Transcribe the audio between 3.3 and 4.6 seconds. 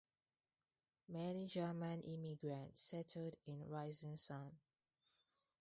in Rising Sun.